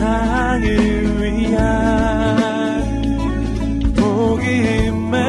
[0.00, 0.64] 세상을
[1.20, 1.60] 위한
[3.94, 5.20] 복음의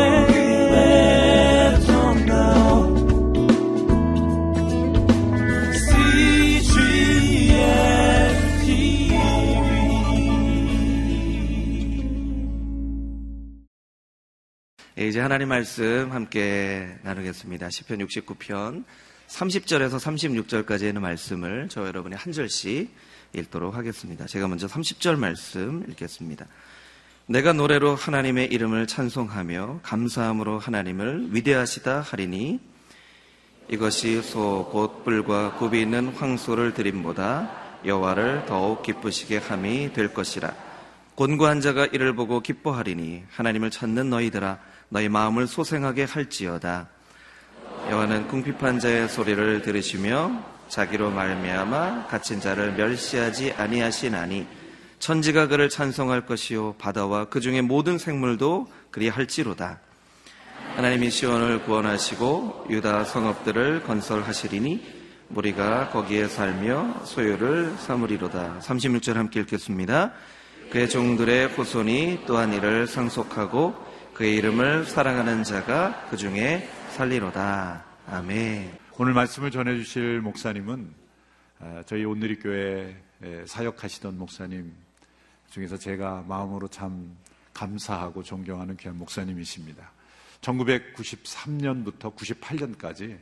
[14.97, 17.67] 예, 이제 하나님 말씀 함께 나누겠습니다.
[17.67, 18.85] 10편 69편
[19.27, 22.89] 30절에서 36절까지 있는 말씀을 저 여러분이 한 절씩
[23.33, 24.25] 읽도록 하겠습니다.
[24.25, 26.45] 제가 먼저 30절 말씀 읽겠습니다.
[27.27, 32.59] 내가 노래로 하나님의 이름을 찬송하며 감사함으로 하나님을 위대하시다 하리니
[33.69, 37.51] 이것이 소 곧 뿔과 굽이 있는 황소를 드림보다
[37.85, 40.53] 여호와를 더욱 기쁘시게 함이 될 것이라
[41.15, 44.59] 곤고한 자가 이를 보고 기뻐하리니 하나님을 찾는 너희들아
[44.89, 46.89] 너희 마음을 소생하게 할지어다
[47.89, 54.47] 여호와는 궁핍한 자의 소리를 들으시며 자기로 말미암아 갇힌 자를 멸시하지 아니하시나니
[54.99, 59.79] 천지가 그를 찬송할 것이요 바다와 그 중에 모든 생물도 그리할지로다.
[60.77, 68.59] 하나님이 시온을 구원하시고 유다 성읍들을 건설하시리니 무리가 거기에 살며 소유를 삼으리로다.
[68.61, 70.13] 36절 함께 읽겠습니다.
[70.71, 73.75] 그의 종들의 후손이 또한 이를 상속하고
[74.13, 77.83] 그의 이름을 사랑하는 자가 그 중에 살리로다.
[78.09, 78.80] 아멘.
[79.03, 80.93] 오늘 말씀을 전해주실 목사님은
[81.57, 82.95] 아, 저희 온누리 교회
[83.47, 84.71] 사역하시던 목사님
[85.49, 87.17] 중에서 제가 마음으로 참
[87.51, 89.91] 감사하고 존경하는 귀한 목사님이십니다.
[90.41, 93.17] 1993년부터 98년까지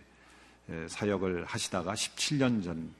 [0.89, 2.93] 사역을 하시다가 17년 전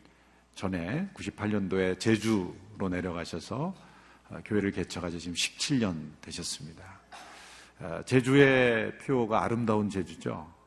[0.56, 2.56] 전에 98년도에 제주로
[2.90, 3.76] 내려가셔서
[4.30, 7.02] 아, 교회를 개척하셔 지금 17년 되셨습니다.
[7.80, 10.59] 아, 제주의 표가 아름다운 제주죠.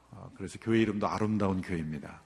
[0.42, 2.20] 아, 그래서 교회 이름도 아름다운 교회입니다.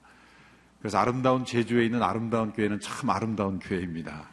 [0.79, 4.27] 그래서 아름다운 제주에 있는 아름다운 교회는 참 아름다운 교회입니다.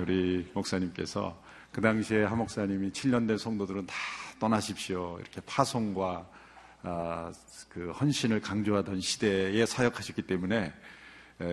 [0.00, 1.38] 우리 목사님께서
[1.72, 3.94] 그 당시에 한 목사님이 7년 된 성도들은 다
[4.38, 5.18] 떠나십시오.
[5.20, 6.26] 이렇게 파송과
[7.68, 10.72] 그 헌신을 강조하던 시대에 사역하셨기 때문에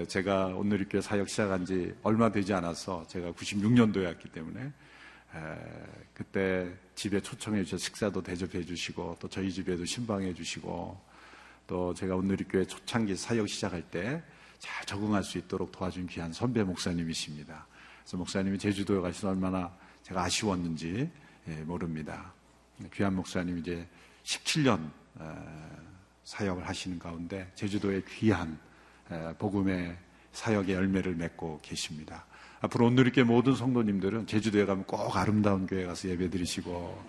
[0.08, 4.72] 제가 이렇게 사역 시작한 지 얼마 되지 않아서 제가 96년도였기 때문에
[6.14, 11.13] 그때 집에 초청해 주셔서 식사도 대접해 주시고 또 저희 집에도 신방해 주시고
[11.68, 14.22] 또 제가 오늘리교회 초창기 사역 시작할 때
[14.64, 17.68] 잘 적응할 수 있도록 도와준 귀한 선배 목사님이십니다.
[18.00, 19.70] 그래서 목사님이 제주도에 가셔서 얼마나
[20.04, 21.12] 제가 아쉬웠는지
[21.50, 22.34] 예, 모릅니다.
[22.94, 23.86] 귀한 목사님 이제
[24.24, 24.90] 17년
[26.24, 28.58] 사역을 하시는 가운데 제주도의 귀한
[29.38, 29.98] 복음의
[30.32, 32.26] 사역의 열매를 맺고 계십니다.
[32.62, 37.04] 앞으로 오늘리께 모든 성도님들은 제주도에 가면 꼭 아름다운 교회 가서 예배 드리시고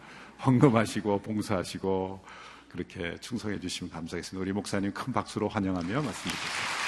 [0.44, 2.24] 헌금하시고 봉사하시고
[2.74, 4.42] 그렇게 충성해 주시면 감사하겠습니다.
[4.42, 6.84] 우리 목사님 큰 박수로 환영하며 말씀 드리겠습니다.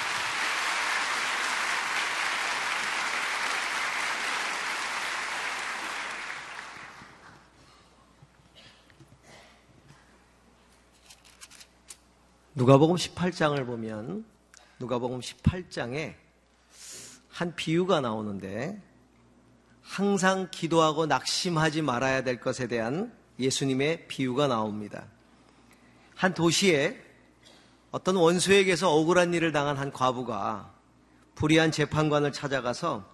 [12.57, 14.25] 누가복음 18장을 보면
[14.81, 16.15] 누가복음 18장에
[17.29, 18.83] 한 비유가 나오는데
[19.83, 25.07] 항상 기도하고 낙심하지 말아야 될 것에 대한 예수님의 비유가 나옵니다.
[26.17, 26.99] 한 도시에
[27.91, 30.75] 어떤 원수에게서 억울한 일을 당한 한 과부가
[31.35, 33.09] 불의한 재판관을 찾아가서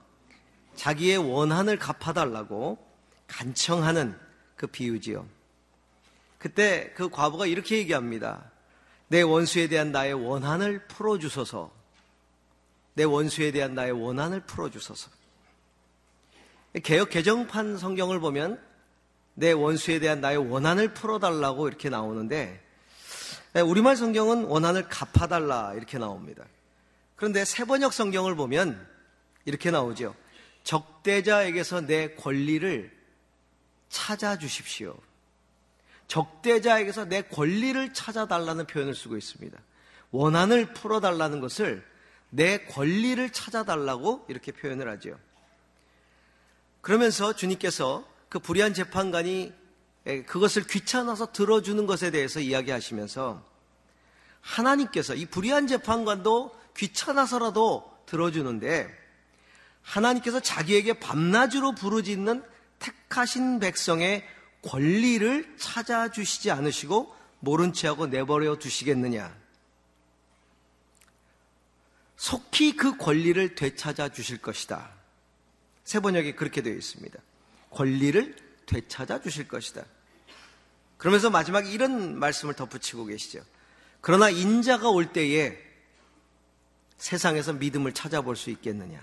[0.76, 2.78] 자기의 원한을 갚아달라고
[3.26, 4.18] 간청하는
[4.56, 5.26] 그 비유지요.
[6.38, 8.50] 그때 그 과부가 이렇게 얘기합니다.
[9.08, 11.72] 내 원수에 대한 나의 원한을 풀어주소서.
[12.94, 15.10] 내 원수에 대한 나의 원한을 풀어주소서.
[16.84, 18.62] 개혁 개정판 성경을 보면
[19.34, 22.62] 내 원수에 대한 나의 원한을 풀어달라고 이렇게 나오는데
[23.60, 26.44] 우리말 성경은 원한을 갚아달라 이렇게 나옵니다.
[27.16, 28.88] 그런데 세번역 성경을 보면
[29.44, 30.14] 이렇게 나오죠.
[30.64, 32.90] 적대자에게서 내 권리를
[33.90, 34.96] 찾아주십시오.
[36.08, 39.58] 적대자에게서 내 권리를 찾아달라는 표현을 쓰고 있습니다.
[40.10, 41.84] 원한을 풀어달라는 것을
[42.30, 45.18] 내 권리를 찾아달라고 이렇게 표현을 하죠.
[46.80, 49.52] 그러면서 주님께서 그 불의한 재판관이
[50.26, 53.51] 그것을 귀찮아서 들어주는 것에 대해서 이야기하시면서
[54.42, 58.88] 하나님께서 이 불의한 재판관도 귀찮아서라도 들어주는데
[59.82, 62.44] 하나님께서 자기에게 밤낮으로 부르짖는
[62.78, 64.26] 택하신 백성의
[64.62, 69.34] 권리를 찾아주시지 않으시고 모른 채하고 내버려 두시겠느냐.
[72.16, 74.92] 속히 그 권리를 되찾아 주실 것이다.
[75.82, 77.18] 세 번역에 그렇게 되어 있습니다.
[77.70, 78.36] 권리를
[78.66, 79.84] 되찾아 주실 것이다.
[80.98, 83.44] 그러면서 마지막에 이런 말씀을 덧붙이고 계시죠.
[84.02, 85.56] 그러나 인자가 올 때에
[86.98, 89.00] 세상에서 믿음을 찾아볼 수 있겠느냐.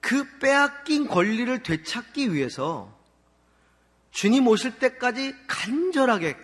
[0.00, 2.96] 그 빼앗긴 권리를 되찾기 위해서
[4.12, 6.36] 주님 오실 때까지 간절하게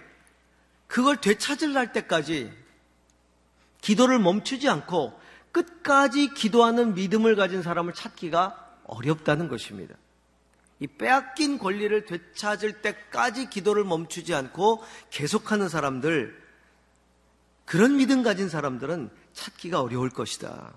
[0.88, 2.52] 그걸 되찾을 날 때까지
[3.81, 5.19] 기도를 멈추지 않고
[5.52, 9.94] 끝까지 기도하는 믿음을 가진 사람을 찾기가 어렵다는 것입니다.
[10.82, 16.37] 이 빼앗긴 권리를 되찾을 때까지 기도를 멈추지 않고 계속하는 사람들,
[17.64, 20.75] 그런 믿음 가진 사람들은 찾기가 어려울 것이다.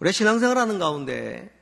[0.00, 1.54] 우리 신앙생활 하는 가운데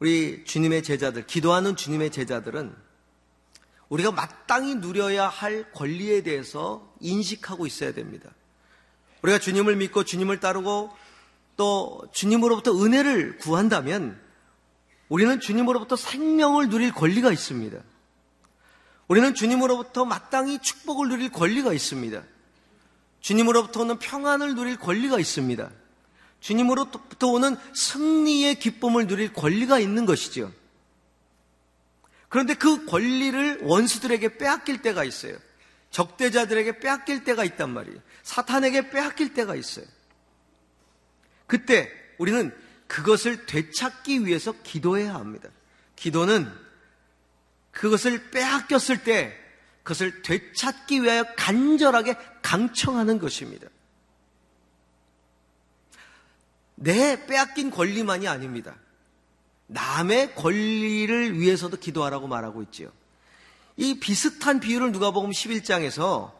[0.00, 2.74] 우리 주님의 제자들, 기도하는 주님의 제자들은
[3.88, 8.32] 우리가 마땅히 누려야 할 권리에 대해서 인식하고 있어야 됩니다.
[9.22, 10.90] 우리가 주님을 믿고 주님을 따르고
[11.56, 14.25] 또 주님으로부터 은혜를 구한다면
[15.08, 17.78] 우리는 주님으로부터 생명을 누릴 권리가 있습니다.
[19.08, 22.22] 우리는 주님으로부터 마땅히 축복을 누릴 권리가 있습니다.
[23.20, 25.70] 주님으로부터 오는 평안을 누릴 권리가 있습니다.
[26.40, 30.52] 주님으로부터 오는 승리의 기쁨을 누릴 권리가 있는 것이죠.
[32.28, 35.36] 그런데 그 권리를 원수들에게 빼앗길 때가 있어요.
[35.90, 37.98] 적대자들에게 빼앗길 때가 있단 말이에요.
[38.22, 39.86] 사탄에게 빼앗길 때가 있어요.
[41.46, 42.52] 그때 우리는
[42.86, 45.48] 그것을 되찾기 위해서 기도해야 합니다.
[45.96, 46.52] 기도는
[47.72, 49.36] 그것을 빼앗겼을 때
[49.82, 53.68] 그것을 되찾기 위하여 간절하게 강청하는 것입니다.
[56.74, 58.76] 내 빼앗긴 권리만이 아닙니다.
[59.66, 62.90] 남의 권리를 위해서도 기도하라고 말하고 있지요.
[63.76, 66.32] 이 비슷한 비유를 누가복음 11장에서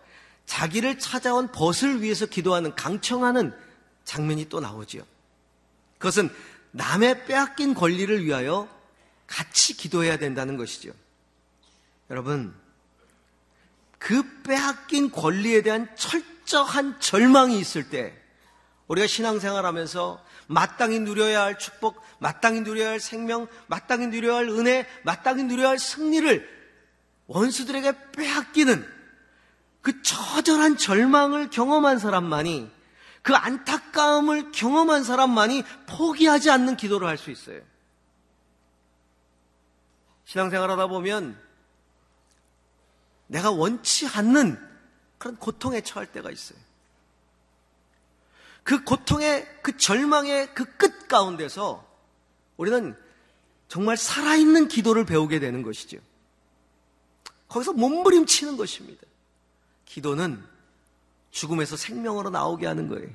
[0.46, 3.52] 자기를 찾아온 벗을 위해서 기도하는 강청하는
[4.04, 5.02] 장면이 또 나오지요.
[5.98, 6.30] 그것은
[6.72, 8.68] 남의 빼앗긴 권리를 위하여
[9.26, 10.92] 같이 기도해야 된다는 것이죠.
[12.10, 12.54] 여러분,
[13.98, 18.16] 그 빼앗긴 권리에 대한 철저한 절망이 있을 때
[18.88, 24.86] 우리가 신앙생활 하면서 마땅히 누려야 할 축복, 마땅히 누려야 할 생명, 마땅히 누려야 할 은혜,
[25.02, 26.56] 마땅히 누려야 할 승리를
[27.26, 28.86] 원수들에게 빼앗기는
[29.82, 32.70] 그 처절한 절망을 경험한 사람만이
[33.26, 37.60] 그 안타까움을 경험한 사람만이 포기하지 않는 기도를 할 수 있어요.
[40.26, 41.36] 신앙생활 하다 보면
[43.26, 44.56] 내가 원치 않는
[45.18, 46.56] 그런 고통에 처할 때가 있어요.
[48.62, 51.84] 그 고통의 그 절망의 그 끝 가운데서
[52.56, 52.96] 우리는
[53.66, 55.98] 정말 살아있는 기도를 배우게 되는 것이죠.
[57.48, 59.02] 거기서 몸부림치는 것입니다.
[59.84, 60.55] 기도는
[61.36, 63.08] 죽음에서 생명으로 나오게 하는 거예요.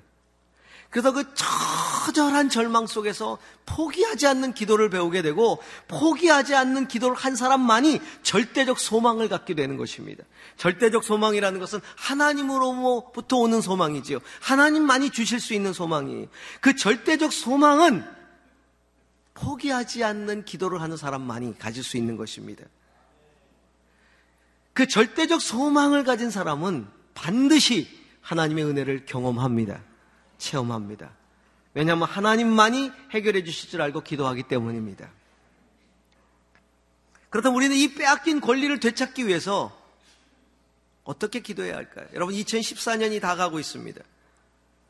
[0.92, 8.00] 그래서 그 처절한 절망 속에서 포기하지 않는 기도를 배우게 되고 포기하지 않는 기도를 한 사람만이
[8.24, 10.24] 절대적 소망을 갖게 되는 것입니다.
[10.58, 14.20] 절대적 소망이라는 것은 하나님으로부터 오는 소망이지요.
[14.42, 16.28] 하나님만이 주실 수 있는 소망이.
[16.60, 18.06] 그 절대적 소망은
[19.34, 22.66] 포기하지 않는 기도를 하는 사람만이 가질 수 있는 것입니다.
[24.74, 29.82] 그 절대적 소망을 가진 사람은 반드시 하나님의 은혜를 경험합니다.
[30.38, 31.12] 체험합니다.
[31.74, 35.10] 왜냐하면 하나님만이 해결해 주실 줄 알고 기도하기 때문입니다.
[37.30, 39.78] 그렇다면 우리는 이 빼앗긴 권리를 되찾기 위해서
[41.04, 42.08] 어떻게 기도해야 할까요?
[42.14, 44.02] 여러분 2014년이 다 가고 있습니다.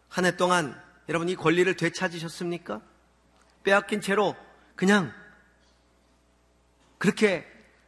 [0.10, 2.82] 한 해 동안 여러분 이 권리를 되찾으셨습니까?
[3.64, 4.36] 빼앗긴 채로
[4.76, 5.14] 그냥
[6.98, 7.46] 그렇게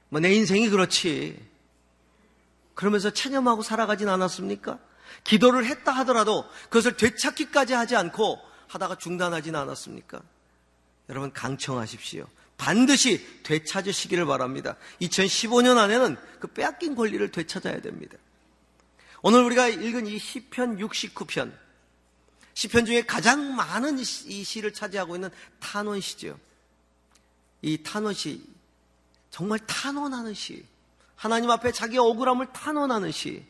[0.10, 1.44] 뭐 내 인생이 그렇지
[2.76, 4.80] 그러면서 체념하고 살아가진 않았습니까?
[5.24, 10.22] 기도를 했다 하더라도 그것을 되찾기까지 하지 않고 하다가 중단하지는 않았습니까?
[11.10, 12.28] 여러분 강청하십시오.
[12.58, 14.78] 반드시 되찾으시기를 바랍니다.
[15.02, 18.18] 2015년 안에는 그 빼앗긴 권리를 되찾아야 됩니다.
[19.22, 21.54] 오늘 우리가 읽은 이 시편 69편
[22.54, 25.30] 시편 중에 가장 많은 이 시를 차지하고 있는
[25.60, 26.38] 탄원시죠.
[27.62, 28.44] 이 탄원시
[29.32, 30.66] 정말 탄원하는 시.
[31.16, 33.44] 하나님 앞에 자기의 억울함을 탄원하는 시.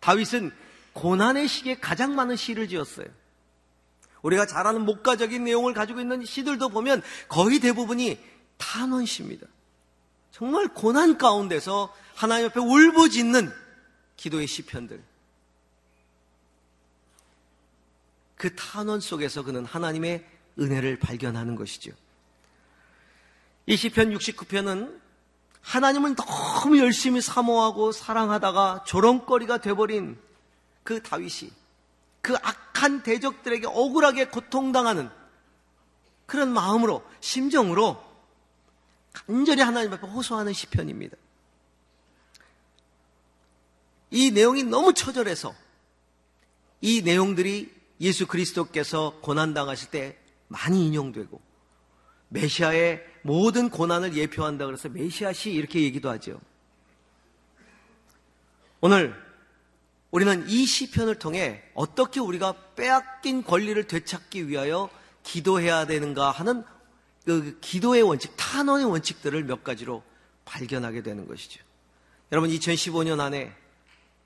[0.00, 0.52] 다윗은
[0.92, 3.06] 고난의 시기에 가장 많은 시를 지었어요.
[4.22, 8.18] 우리가 잘 아는 목가적인 내용을 가지고 있는 시들도 보면 거의 대부분이
[8.56, 9.46] 탄원시입니다.
[10.32, 13.52] 정말 고난 가운데서 하나님 앞에 울부짖는
[14.16, 15.02] 기도의 시편들.
[18.36, 20.24] 그 탄원 속에서 그는 하나님의
[20.58, 21.92] 은혜를 발견하는 것이죠.
[23.66, 25.07] 이 시편 69편은
[25.62, 30.18] 하나님을 너무 열심히 사모하고 사랑하다가 조롱거리가 돼버린
[30.82, 31.52] 그 다윗이
[32.22, 35.10] 그 악한 대적들에게 억울하게 고통당하는
[36.26, 38.02] 그런 마음으로 심정으로
[39.12, 41.16] 간절히 하나님 앞에 호소하는 시편입니다.
[44.10, 45.54] 이 내용이 너무 처절해서
[46.80, 51.40] 이 내용들이 예수 그리스도께서 고난당하실 때 많이 인용되고
[52.28, 56.40] 메시아의 모든 고난을 예표한다 그래서 메시아시 이렇게 얘기도 하죠.
[58.80, 59.14] 오늘
[60.10, 64.88] 우리는 이 시편을 통해 어떻게 우리가 빼앗긴 권리를 되찾기 위하여
[65.22, 66.64] 기도해야 되는가 하는
[67.24, 70.02] 그 기도의 원칙, 탄원의 원칙들을 몇 가지로
[70.46, 71.62] 발견하게 되는 것이죠.
[72.32, 73.54] 여러분 2015년 안에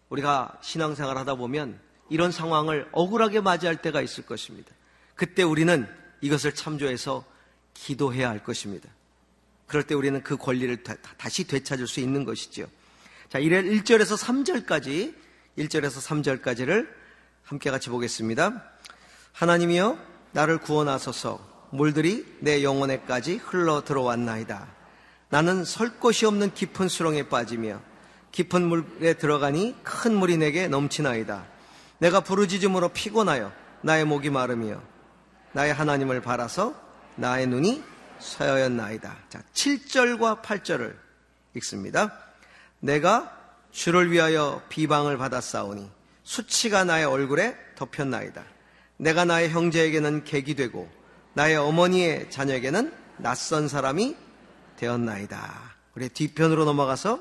[0.08, 1.80] 우리가 신앙생활 하다 보면
[2.10, 4.70] 이런 상황을 억울하게 맞이할 때가 있을 것입니다.
[5.14, 5.88] 그때 우리는
[6.20, 7.24] 이것을 참조해서
[7.74, 8.88] 기도해야 할 것입니다.
[9.66, 10.82] 그럴 때 우리는 그 권리를
[11.16, 12.66] 다시 되찾을 수 있는 것이죠.
[13.28, 15.14] 자, 1절에서 3절까지,
[15.58, 16.88] 1절에서 3절까지를
[17.42, 18.62] 함께 같이 보겠습니다.
[19.32, 19.98] 하나님이여,
[20.32, 24.68] 나를 구원하소서, 물들이 내 영혼에까지 흘러 들어왔나이다.
[25.30, 27.80] 나는 설 곳이 없는 깊은 수렁에 빠지며
[28.32, 31.46] 깊은 물에 들어가니 큰 물이 내게 넘치나이다.
[31.98, 34.82] 내가 부르짖음으로 피곤하여 나의 목이 마르며
[35.52, 36.74] 나의 하나님을 바라서
[37.16, 37.82] 나의 눈이
[38.18, 39.16] 서였나이다.
[39.28, 40.96] 자, 7절과 8절을
[41.56, 42.16] 읽습니다.
[42.80, 43.38] 내가
[43.70, 45.90] 주를 위하여 비방을 받았사오니
[46.22, 48.44] 수치가 나의 얼굴에 덮였나이다.
[48.96, 50.90] 내가 나의 형제에게는 객이 되고
[51.34, 54.16] 나의 어머니의 자녀에게는 낯선 사람이
[54.76, 55.76] 되었나이다.
[55.94, 57.20] 우리 뒤편으로 넘어가서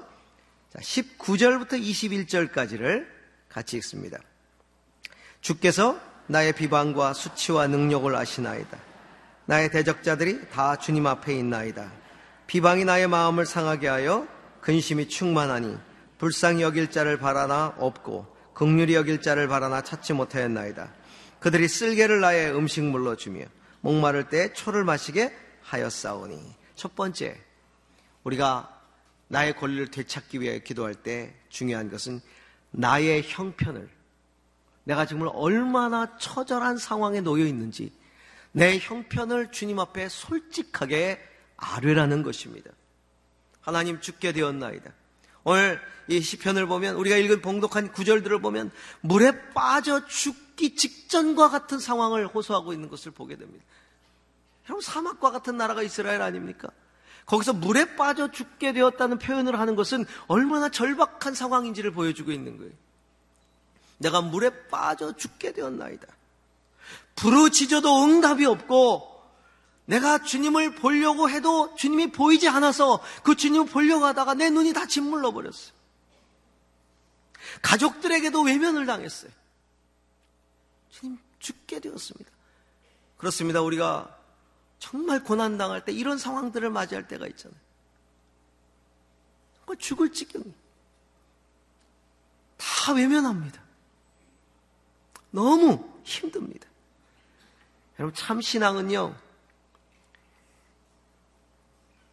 [0.76, 3.08] 19절부터 21절까지를
[3.50, 4.20] 같이 읽습니다.
[5.42, 8.91] 주께서 나의 비방과 수치와 능력을 아시나이다.
[9.46, 11.92] 나의 대적자들이 다 주님 앞에 있나이다.
[12.48, 14.28] 비방이 나의 마음을 상하게 하여
[14.62, 15.78] 근심이 충만하니
[16.18, 20.94] 불쌍히 여길 자를 바라나 없고 극률이 여길 자를 바라나 찾지 못하였나이다.
[21.40, 23.46] 그들이 쓸개를 나의 음식물로 주며
[23.82, 27.40] 목마를 때 초를 마시게 하였사오니 첫 번째
[28.24, 28.80] 우리가
[29.28, 32.22] 나의 권리를 되찾기 위해 기도할 때 중요한 것은
[32.70, 33.90] 나의 형편을
[34.84, 37.92] 내가 정말 얼마나 처절한 상황에 놓여 있는지
[38.52, 41.20] 내 형편을 주님 앞에 솔직하게
[41.58, 42.72] 아뢰라는 것입니다.
[43.62, 44.92] 하나님 죽게 되었나이다.
[45.44, 52.28] 오늘 이 시편을 보면 우리가 읽은 봉독한 구절들을 보면 물에 빠져 죽기 직전과 같은 상황을
[52.28, 53.64] 호소하고 있는 것을 보게 됩니다.
[54.66, 56.70] 여러분 사막과 같은 나라가 이스라엘 아닙니까?
[57.26, 62.74] 거기서 물에 빠져 죽게 되었다는 표현을 하는 것은 얼마나 절박한 상황인지를 보여주고 있는 거예요.
[64.00, 66.08] 내가 물에 빠져 죽게 되었나이다.
[67.16, 69.12] 부르짖어도 응답이 없고
[69.86, 75.32] 내가 주님을 보려고 해도 주님이 보이지 않아서 그 주님을 보려고 하다가 내 눈이 다 짓물러
[75.32, 75.74] 버렸어요.
[77.62, 79.32] 가족들에게도 외면을 당했어요.
[80.92, 82.32] 주님 죽게 되었습니다.
[83.18, 83.62] 그렇습니다.
[83.62, 84.18] 우리가
[84.80, 87.60] 정말 고난 당할 때 이런 상황들을 맞이할 때가 있잖아요.
[89.58, 90.54] 정말 죽을 지경이.
[92.58, 93.62] 다 외면합니다.
[95.32, 96.68] 너무 힘듭니다.
[98.02, 99.16] 여러분, 참 신앙은요,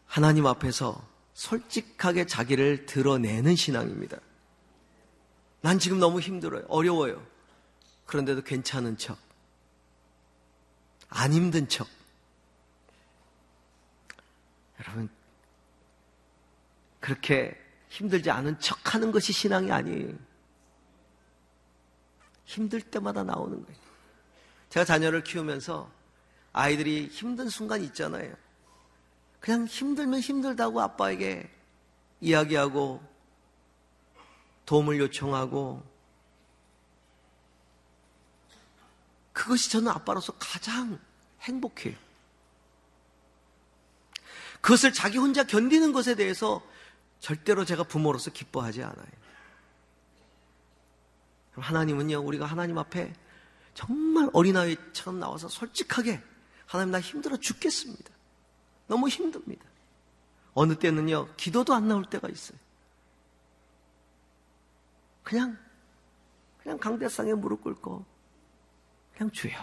[0.05, 1.03] 하나님 앞에서
[1.33, 4.19] 솔직하게 자기를 드러내는 신앙입니다.
[5.61, 6.63] 난 지금 너무 힘들어요.
[6.67, 7.25] 어려워요.
[8.05, 9.17] 그런데도 괜찮은 척.
[11.09, 11.87] 안 힘든 척.
[14.79, 15.09] 여러분,
[16.99, 20.13] 그렇게 힘들지 않은 척 하는 것이 신앙이 아니에요.
[22.45, 23.88] 힘들 때마다 나오는 거예요.
[24.69, 25.89] 제가 자녀를 키우면서
[26.53, 28.33] 아이들이 힘든 순간이 있잖아요.
[29.39, 31.49] 그냥 힘들면 힘들다고 아빠에게
[32.21, 33.01] 이야기하고
[34.65, 35.83] 도움을 요청하고
[39.33, 40.99] 그것이 저는 아빠로서 가장
[41.41, 41.95] 행복해요.
[44.61, 46.61] 그것을 자기 혼자 견디는 것에 대해서
[47.19, 49.07] 절대로 제가 부모로서 기뻐하지 않아요.
[51.55, 53.13] 하나님은요, 우리가 하나님 앞에
[53.73, 56.21] 정말 어린아이처럼 나와서 솔직하게
[56.65, 58.11] 하나님 나 힘들어 죽겠습니다.
[58.87, 59.65] 너무 힘듭니다.
[60.53, 62.57] 어느 때는요, 기도도 안 나올 때가 있어요.
[65.23, 65.57] 그냥,
[66.61, 68.05] 그냥 강대상에 무릎 꿇고,
[69.13, 69.53] 그냥 주여.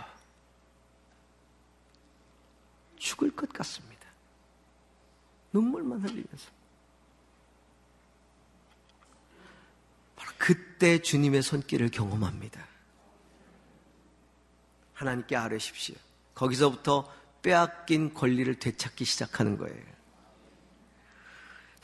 [2.97, 4.07] 죽을 것 같습니다.
[5.53, 6.51] 눈물만 흘리면서.
[10.15, 12.76] 바로 그때 주님의 손길을 경험합니다.
[14.97, 15.95] 하나님께 아뢰십시오.
[16.35, 17.11] 거기서부터
[17.43, 19.77] 빼앗긴 권리를 되찾기 시작하는 거예요.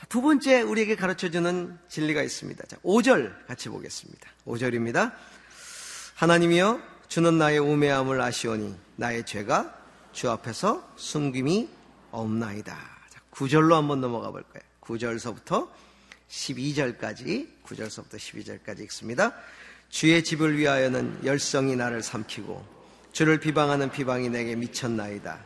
[0.09, 2.65] 두 번째 우리에게 가르쳐주는 진리가 있습니다.
[2.67, 4.29] 자, 5절 같이 보겠습니다.
[4.47, 5.15] 5절입니다.
[6.17, 9.79] 하나님이여 주는 나의 우매함을 아시오니 나의 죄가
[10.13, 11.69] 주 앞에서 숨김이
[12.11, 12.77] 없나이다.
[13.11, 14.67] 자, 9절로 한번 넘어가 볼 거예요.
[14.81, 15.69] 9절서부터
[16.29, 19.35] 12절까지 9절서부터 12절까지 읽습니다.
[19.89, 22.82] 주의 집을 위하여는 열성이 나를 삼키고
[23.13, 25.39] 주를 비방하는 비방이 내게 미쳤나이다.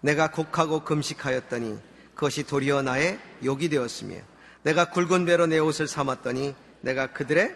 [0.00, 1.78] 내가 곡하고 금식하였더니
[2.14, 4.16] 그것이 도리어 나의 욕이 되었으며
[4.62, 7.54] 내가 굵은 배로 내 옷을 삼았더니 내가 그들의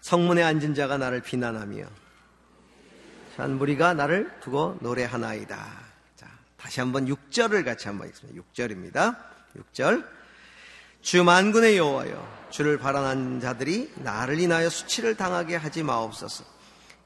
[0.00, 1.84] 성문에 앉은 자가 나를 비난하며
[3.36, 5.56] 한 무리가 나를 두고 노래하나이다.
[6.16, 8.42] 자, 다시 한번 6절을 같이 한번 읽습니다.
[8.42, 9.16] 6절입니다.
[9.72, 10.04] 6절.
[11.02, 16.57] 주 만군의 여호와여 주를 바라는 자들이 나를 인하여 수치를 당하게 하지 마옵소서.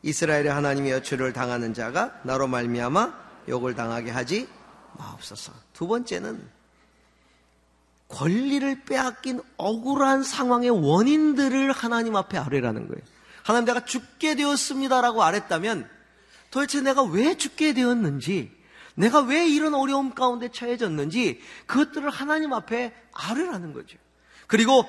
[0.02, 4.48] 이스라엘의 하나님이여 주를 당하는 자가 나로 말미암아 욕을 당하게 하지
[4.98, 5.52] 마옵소서.
[5.72, 6.42] 두 번째는
[8.08, 13.02] 권리를 빼앗긴 억울한 상황의 원인들을 하나님 앞에 아뢰라는 거예요.
[13.42, 15.88] 하나님 내가 죽게 되었습니다라고 아랬다면
[16.50, 18.52] 도대체 내가 왜 죽게 되었는지,
[18.94, 23.96] 내가 왜 이런 어려움 가운데 처해졌는지 그것들을 하나님 앞에 아뢰라는 거죠.
[24.46, 24.84] 그리고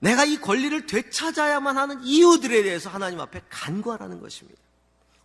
[0.00, 4.60] 내가 이 권리를 되찾아야만 하는 이유들에 대해서 하나님 앞에 간구하라는 것입니다.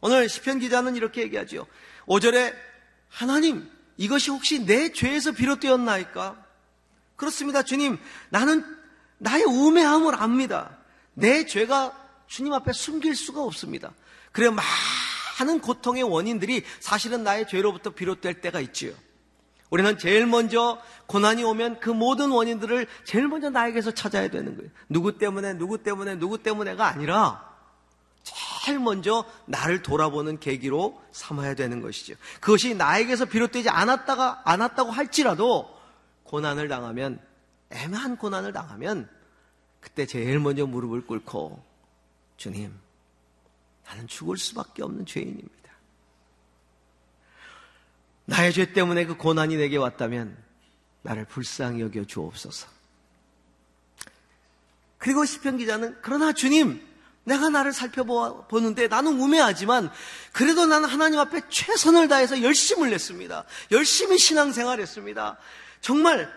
[0.01, 1.68] 오늘 시편 기자는 이렇게 얘기하죠.
[2.08, 2.53] 5절에
[3.10, 6.44] 하나님 이것이 혹시 내 죄에서 비롯되었나이까?
[7.15, 7.63] 그렇습니다.
[7.63, 7.98] 주님
[8.30, 8.65] 나는
[9.20, 10.77] 나의 우매함을 압니다.
[11.13, 13.94] 내 죄가 주님 앞에 숨길 수가 없습니다.
[14.32, 18.94] 그래 많은 고통의 원인들이 사실은 나의 죄로부터 비롯될 때가 있지요.
[19.74, 24.70] 우리는 제일 먼저 고난이 오면 그 모든 원인들을 제일 먼저 나에게서 찾아야 되는 거예요.
[24.88, 27.51] 누구 때문에, 누구 때문에, 누구 때문에가 아니라
[28.22, 32.13] 제일 먼저 나를 돌아보는 계기로 삼아야 되는 것이죠.
[32.39, 35.75] 그것이 나에게서 비롯되지 않았다가, 않았다고 할지라도
[36.25, 37.20] 고난을 당하면,
[37.72, 39.10] 애매한 고난을 당하면,
[39.80, 41.63] 그때 제일 먼저 무릎을 꿇고,
[42.38, 42.72] 주님,
[43.88, 45.62] 나는 죽을 수밖에 없는 죄인입니다.
[48.25, 50.38] 나의 죄 때문에 그 고난이 내게 왔다면
[51.01, 52.68] 나를 불쌍히 여겨 주옵소서.
[54.98, 56.82] 그리고 시편 기자는 그러나 주님
[57.25, 59.92] 내가 나를 살펴보는데 나는 우매하지만
[60.32, 63.46] 그래도 나는 하나님 앞에 최선을 다해서 열심을 냈습니다.
[63.72, 65.38] 열심히 신앙생활했습니다.
[65.81, 66.33] 정말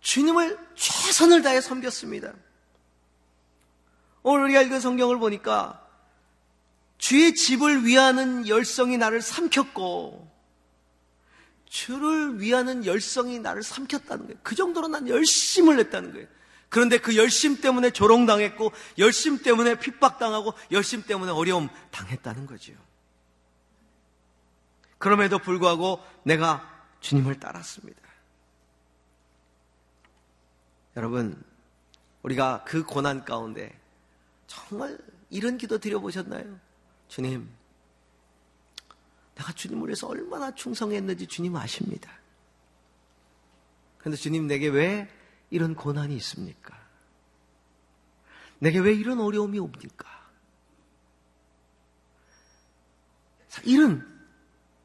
[0.00, 2.32] 주님을 최선을 다해 섬겼습니다.
[4.22, 5.83] 오늘 우리가 읽은 성경을 보니까
[7.04, 10.26] 주의 집을 위하는 열성이 나를 삼켰고
[11.66, 14.40] 주를 위하는 열성이 나를 삼켰다는 거예요.
[14.42, 16.26] 그 정도로 난 열심을 냈다는 거예요.
[16.70, 22.72] 그런데 그 열심 때문에 조롱당했고 열심 때문에 핍박당하고 열심 때문에 어려움 당했다는 거죠.
[24.96, 28.00] 그럼에도 불구하고 내가 주님을 따랐습니다.
[30.96, 31.44] 여러분,
[32.22, 33.78] 우리가 그 고난 가운데
[34.46, 34.96] 정말
[35.28, 36.63] 이런 기도 드려보셨나요?
[37.14, 37.48] 주님,
[39.36, 42.10] 내가 주님을 위해서 얼마나 충성했는지 주님 아십니다.
[43.98, 45.08] 그런데 주님 내게 왜
[45.48, 46.76] 이런 고난이 있습니까?
[48.58, 50.28] 내게 왜 이런 어려움이 옵니까?
[53.62, 54.04] 이런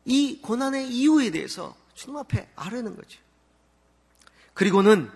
[0.05, 3.19] 이 고난의 이유에 대해서 주님 앞에 아뢰는 거죠.
[4.53, 5.11] 그리고는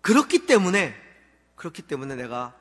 [0.00, 0.92] 그렇기 때문에
[1.54, 2.58] 그렇기 때문에 내가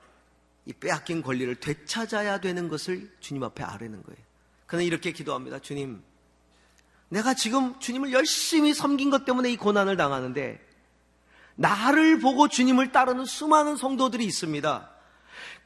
[0.66, 4.20] 이 빼앗긴 권리를 되찾아야 되는 것을 주님 앞에 아뢰는 거예요.
[4.66, 5.60] 그는 이렇게 기도합니다.
[5.60, 6.02] 주님,
[7.10, 10.60] 내가 지금 주님을 열심히 섬긴 것 때문에 이 고난을 당하는데
[11.56, 14.90] 나를 보고 주님을 따르는 수많은 성도들이 있습니다.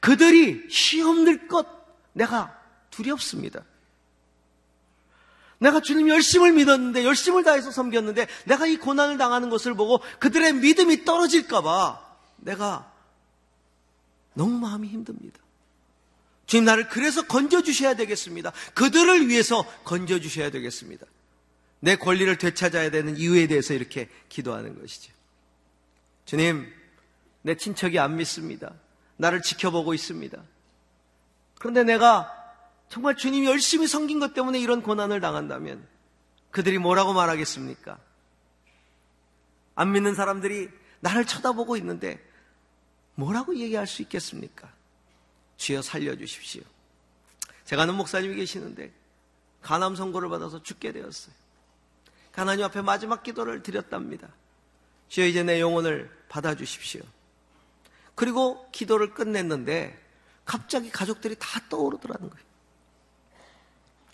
[0.00, 1.66] 그들이 시험 들것
[2.12, 2.58] 내가
[2.90, 3.64] 두렵습니다.
[5.58, 11.04] 내가 주님 열심을 믿었는데 열심을 다해서 섬겼는데 내가 이 고난을 당하는 것을 보고 그들의 믿음이
[11.04, 12.00] 떨어질까봐
[12.36, 12.92] 내가
[14.38, 15.40] 너무 마음이 힘듭니다.
[16.46, 18.52] 주님 나를 그래서 건져주셔야 되겠습니다.
[18.74, 21.04] 그들을 위해서 건져주셔야 되겠습니다.
[21.80, 25.12] 내 권리를 되찾아야 되는 이유에 대해서 이렇게 기도하는 것이죠.
[26.24, 26.72] 주님,
[27.42, 28.72] 내 친척이 안 믿습니다.
[29.16, 30.40] 나를 지켜보고 있습니다.
[31.58, 32.32] 그런데 내가
[32.88, 35.84] 정말 주님이 열심히 섬긴 것 때문에 이런 고난을 당한다면
[36.52, 37.98] 그들이 뭐라고 말하겠습니까?
[39.74, 40.68] 안 믿는 사람들이
[41.00, 42.27] 나를 쳐다보고 있는데
[43.18, 44.72] 뭐라고 얘기할 수 있겠습니까?
[45.56, 46.62] 주여 살려주십시오.
[47.64, 48.92] 제가 아는 목사님이 계시는데
[49.60, 51.34] 가남 선고를 받아서 죽게 되었어요.
[52.30, 54.28] 하나님 앞에 마지막 기도를 드렸답니다.
[55.08, 57.02] 주여 이제 내 영혼을 받아주십시오.
[58.14, 60.00] 그리고 기도를 끝냈는데
[60.44, 62.44] 갑자기 가족들이 다 떠오르더라는 거예요.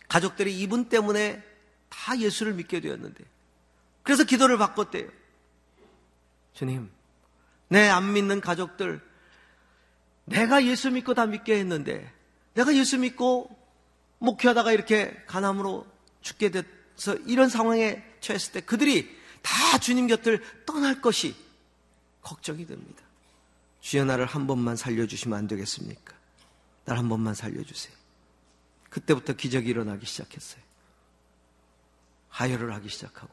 [0.08, 1.44] 가족들이 이분 때문에
[1.90, 3.22] 다 예수를 믿게 되었는데
[4.02, 5.10] 그래서 기도를 바꿨대요.
[6.54, 6.90] 주님,
[7.68, 9.00] 내 안 믿는 가족들
[10.26, 12.12] 내가 예수 믿고 다 믿게 했는데
[12.54, 13.54] 내가 예수 믿고
[14.18, 15.86] 목회하다가 이렇게 가남으로
[16.20, 21.36] 죽게 돼서 이런 상황에 처했을 때 그들이 다 주님 곁을 떠날 것이
[22.22, 23.02] 걱정이 됩니다.
[23.80, 26.14] 주여 나를 한 번만 살려주시면 안 되겠습니까?
[26.86, 27.94] 날 한 번만 살려주세요.
[28.88, 30.62] 그때부터 기적이 일어나기 시작했어요.
[32.30, 33.32] 하혈을 하기 시작하고.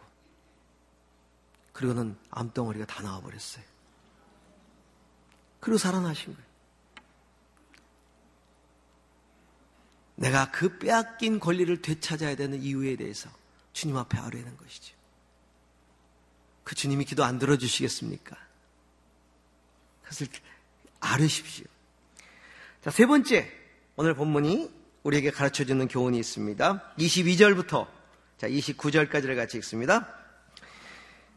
[1.74, 3.64] 그리고는 암덩어리가 다 나와버렸어요.
[5.62, 6.52] 그리고 살아나신 거예요.
[10.16, 13.30] 내가 그 빼앗긴 권리를 되찾아야 되는 이유에 대해서
[13.74, 14.96] 주님 앞에 아뢰는 것이죠.
[16.64, 18.38] 그 주님이 기도 안 들어주시겠습니까?
[20.04, 20.28] 그것을
[21.00, 21.66] 아뢰십시오.
[22.84, 23.52] 자, 세 번째.
[23.96, 24.72] 오늘 본문이
[25.04, 26.94] 우리에게 가르쳐 주는 교훈이 있습니다.
[26.98, 27.88] 22절부터
[28.38, 30.08] 자, 29절까지를 같이 읽습니다.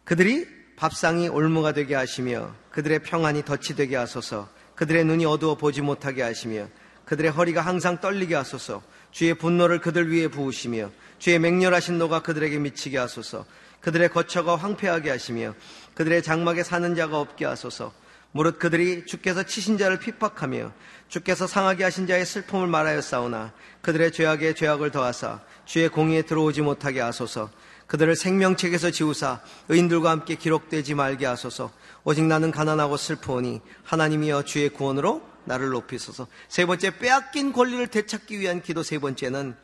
[0.05, 4.49] 그들이 밥상이 올무가 되게 하시며 그들의 평안이 덫이 되게 하소서.
[4.75, 6.69] 그들의 눈이 어두워 보지 못하게 하시며
[7.05, 8.83] 그들의 허리가 항상 떨리게 하소서.
[9.13, 13.47] 주의 분노를 그들 위에 부으시며 주의 맹렬하신 노가 그들에게 미치게 하소서.
[13.81, 15.55] 그들의 거처가 황폐하게 하시며
[15.95, 17.93] 그들의 장막에 사는 자가 없게 하소서.
[18.33, 20.73] 무릇 그들이 주께서 치신 자를 핍박하며
[21.09, 27.49] 주께서 상하게 하신 자의 슬픔을 말하였사오나 그들의 죄악에 죄악을 더하사 주의 공의에 들어오지 못하게 하소서
[27.87, 31.73] 그들을 생명책에서 지우사 의인들과 함께 기록되지 말게 하소서.
[32.05, 36.27] 오직 나는 가난하고 슬프오니 하나님이여 주의 구원으로 나를 높이소서.
[36.49, 38.83] 세 번째 빼앗긴 권리를 되찾기 위한 기도.
[38.83, 39.57] 세 번째는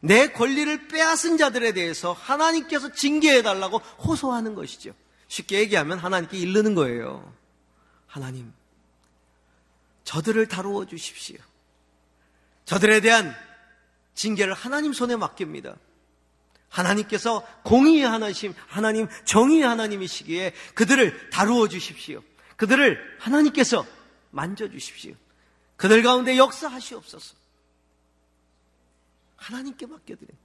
[0.00, 4.92] 내 권리를 빼앗은 자들에 대해서 하나님께서 징계해 달라고 호소하는 것이죠.
[5.28, 7.32] 쉽게 얘기하면 하나님께 이르는 거예요.
[8.06, 8.52] 하나님
[10.04, 11.36] 저들을 다루어 주십시오.
[12.64, 13.34] 저들에 대한
[14.14, 15.76] 징계를 하나님 손에 맡깁니다
[16.72, 22.22] 하나님께서 공의의 하나님, 하나님, 정의의 하나님이시기에 그들을 다루어 주십시오.
[22.56, 23.86] 그들을 하나님께서
[24.30, 25.14] 만져 주십시오.
[25.76, 27.36] 그들 가운데 역사하시옵소서.
[29.36, 30.38] 하나님께 맡겨드려요.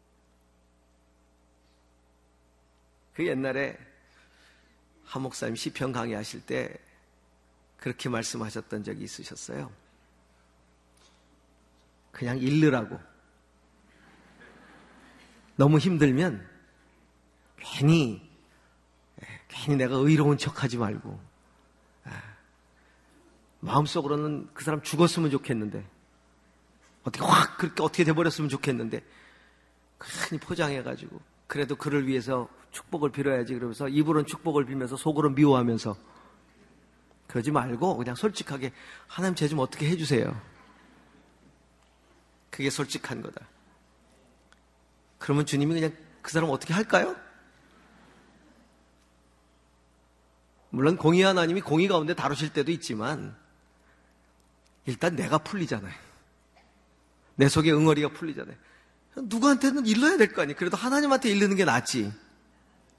[3.13, 3.77] 그 옛날에
[5.05, 6.77] 한 목사님 시편 강의하실 때
[7.77, 9.71] 그렇게 말씀하셨던 적이 있으셨어요.
[12.11, 12.99] 그냥 읽으라고.
[15.58, 16.48] 너무 힘들면
[17.58, 18.22] 괜히
[19.22, 21.20] 예, 괜히 내가 의로운 척하지 말고
[22.08, 22.12] 예,
[23.60, 25.86] 마음속으로는 그 사람 죽었으면 좋겠는데
[27.04, 29.02] 어떻게 확 그렇게 어떻게 돼버렸으면 좋겠는데
[30.30, 35.98] 괜히 포장해가지고 그래도 그를 위해서 축복을 빌어야지 그러면서 입으로는 축복을 빌면서 속으로는 미워하면서
[37.28, 38.72] 그러지 말고 그냥 솔직하게
[39.08, 40.39] 하나님 제 좀 어떻게 해주세요.
[42.50, 43.46] 그게 솔직한 거다.
[45.17, 47.15] 그러면 주님이 그냥 그 사람 어떻게 할까요?
[50.69, 53.36] 물론 공의 하나님이 공의 가운데 다루실 때도 있지만
[54.86, 55.93] 일단 내가 풀리잖아요.
[57.36, 58.56] 내 속에 응어리가 풀리잖아요.
[59.15, 60.58] 누구한테는 일러야 될 거 아니에요.
[60.58, 62.12] 그래도 하나님한테 일르는 게 낫지.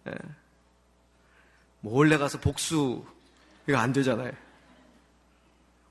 [0.06, 0.12] 예.
[1.80, 3.04] 몰래 가서 복수
[3.68, 4.32] 이거 안 되잖아요.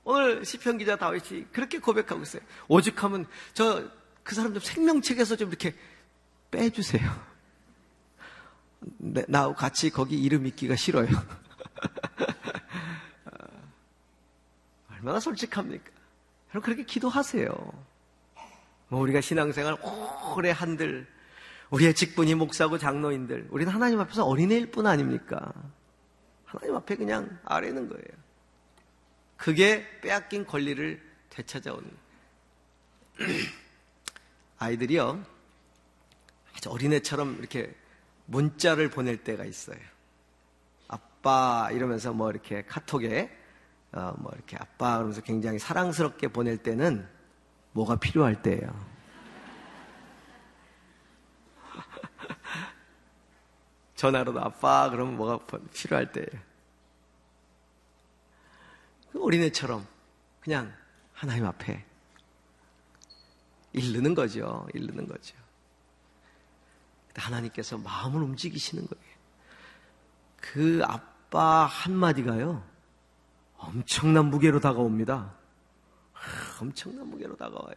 [0.04, 2.42] 오늘 시편 기자 다윗이 그렇게 고백하고 있어요.
[2.68, 5.74] 오죽하면 저 그 사람 좀 생명책에서 좀 이렇게
[6.52, 7.28] 빼주세요.
[8.80, 11.08] 네, 나하고 같이 거기 이름 있기가 싫어요.
[14.92, 15.92] 얼마나 솔직합니까?
[16.50, 17.50] 여러분 그렇게 기도하세요.
[18.90, 19.78] 뭐 우리가 신앙생활
[20.36, 21.08] 오래 한들
[21.70, 25.52] 우리의 직분이 목사고 장로인들 우리는 하나님 앞에서 어린애일 뿐 아닙니까?
[26.46, 28.28] 하나님 앞에 그냥 아뢰는 거예요.
[29.36, 31.90] 그게 빼앗긴 권리를 되찾아오는
[34.58, 35.37] 아이들이요.
[36.58, 37.74] 아주 어린애처럼 이렇게
[38.26, 39.78] 문자를 보낼 때가 있어요.
[40.88, 43.30] 아빠 이러면서 뭐 이렇게 카톡에
[43.91, 47.08] 어, 뭐 이렇게 아빠 그러면서 굉장히 사랑스럽게 보낼 때는
[47.74, 48.86] 뭐가 필요할 때예요.
[53.96, 56.28] 전화로도 아빠 그러면 뭐가 필요할 때예요.
[59.12, 59.86] 그 어린애처럼
[60.39, 60.74] 그냥
[61.13, 61.86] 하나님 앞에
[63.74, 64.67] 일르는 거죠.
[64.74, 65.36] 일르는 거죠.
[67.18, 69.18] 하나님께서 마음을 움직이시는 거예요.
[70.38, 72.64] 그 아빠 한마디가요,
[73.58, 75.34] 엄청난 무게로 다가옵니다.
[76.62, 77.76] 엄청난 무게로 다가와요.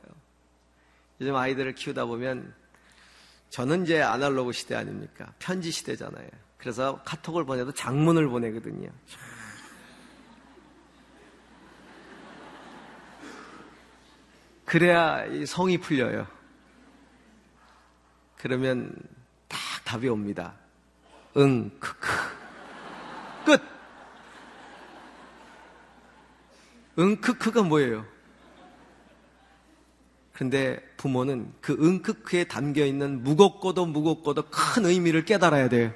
[1.21, 2.55] 요즘 아이들을 키우다 보면
[3.51, 5.33] 저는 이제 아날로그 시대 아닙니까?
[5.39, 6.29] 편지 시대잖아요.
[6.57, 8.91] 그래서 카톡을 보내도 장문을 보내거든요.
[14.65, 16.29] 그래야 성이 풀려요.
[18.37, 19.20] 그러면 딱
[19.91, 20.55] 답이 옵니다.
[21.37, 22.09] 응, 크크.
[23.45, 23.61] 끝!
[27.01, 28.07] 응, 크크가 뭐예요?
[30.33, 35.93] 그런데 부모는 그 응, 크크에 담겨 있는 무겁고도 무겁고도 큰 의미를 깨달아야 돼요.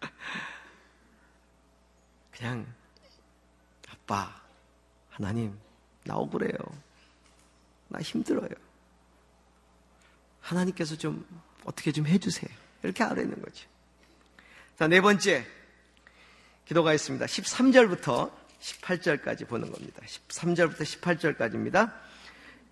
[2.30, 2.64] 그냥,
[3.90, 4.40] 아빠,
[5.10, 5.58] 하나님,
[6.04, 6.52] 나 억울해요.
[7.88, 8.67] 나 힘들어요.
[10.48, 11.24] 하나님께서 좀
[11.64, 12.50] 어떻게 좀 해주세요.
[12.82, 13.66] 이렇게 아뢰는 거죠.
[14.78, 15.44] 자, 네 번째
[16.64, 17.26] 기도가 있습니다.
[17.26, 18.30] 13절부터
[18.60, 20.00] 18절까지 보는 겁니다.
[20.06, 21.92] 13절부터 18절까지입니다.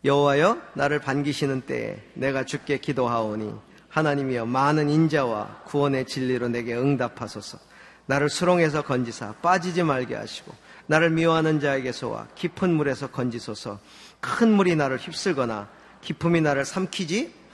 [0.04, 3.52] 여호와여 나를 반기시는 때에 내가 주께 기도하오니
[3.88, 7.58] 하나님이여 많은 인자와 구원의 진리로 내게 응답하소서.
[8.06, 10.54] 나를 수렁에서 건지사 빠지지 말게 하시고
[10.86, 13.80] 나를 미워하는 자에게서와 깊은 물에서 건지소서.
[14.20, 15.68] 큰 물이 나를 휩쓸거나
[16.02, 17.45] 깊음이 나를 삼키지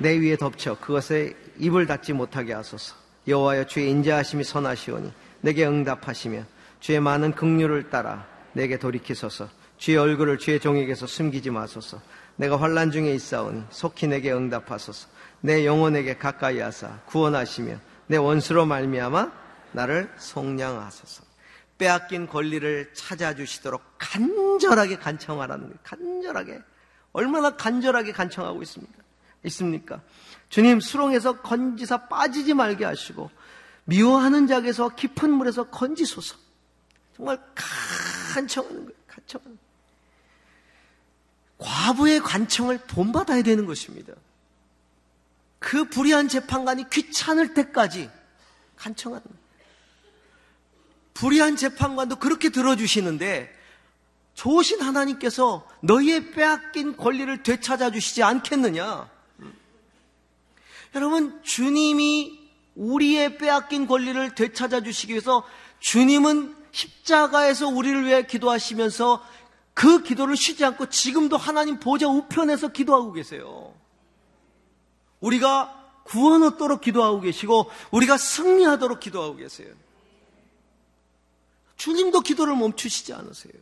[0.00, 2.96] 내 위에 덮쳐 그것에 입을 닫지 못하게 하소서.
[3.28, 6.42] 여호와여 주의 인자하심이 선하시오니 내게 응답하시며
[6.80, 9.48] 주의 많은 긍휼을 따라 내게 돌이키소서.
[9.76, 12.00] 주의 얼굴을 주의 종에게서 숨기지 마소서.
[12.36, 15.08] 내가 환란 중에 있사오니 속히 내게 응답하소서.
[15.42, 19.30] 내 영혼에게 가까이 하사 구원하시며 내 원수로 말미암아
[19.72, 21.24] 나를 속량하소서.
[21.76, 25.78] 빼앗긴 권리를 찾아주시도록 간절하게 간청하라는 거예요.
[25.82, 26.58] 간절하게
[27.12, 29.09] 얼마나 간절하게 간청하고 있습니까?
[29.44, 30.02] 있습니까?
[30.48, 33.30] 주님 수렁에서 건지사 빠지지 말게 하시고
[33.84, 36.36] 미워하는 자에서 깊은 물에서 건지소서.
[37.16, 37.40] 정말
[38.34, 38.98] 간청하는 거예요.
[39.06, 39.58] 간청하는.
[41.58, 44.14] 과부의 관청을 본받아야 되는 것입니다.
[45.58, 48.10] 그 불의한 재판관이 귀찮을 때까지
[48.76, 49.26] 간청하는.
[51.14, 53.54] 불의한 재판관도 그렇게 들어주시는데
[54.34, 59.10] 좋으신 하나님께서 너희의 빼앗긴 권리를 되찾아 주시지 않겠느냐?
[60.94, 62.38] 여러분, 주님이
[62.74, 65.44] 우리의 빼앗긴 권리를 되찾아 주시기 위해서
[65.80, 69.24] 주님은 십자가에서 우리를 위해 기도하시면서
[69.74, 73.74] 그 기도를 쉬지 않고 지금도 하나님 보좌 우편에서 기도하고 계세요.
[75.20, 79.72] 우리가 구원 얻도록 기도하고 계시고 우리가 승리하도록 기도하고 계세요.
[81.76, 83.52] 주님도 기도를 멈추시지 않으세요.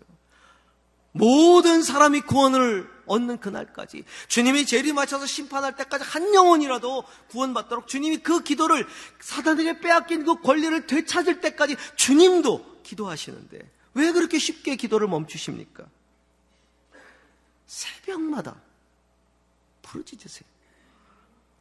[1.13, 8.87] 모든 사람이 구원을 얻는 그날까지 주님이 재림하셔서 심판할 때까지 한 영혼이라도 구원받도록 주님이 그 기도를
[9.21, 15.85] 사단에게 빼앗긴 그 권리를 되찾을 때까지 주님도 기도하시는데 왜 그렇게 쉽게 기도를 멈추십니까?
[17.67, 18.61] 새벽마다
[19.83, 20.49] 부르짖으세요.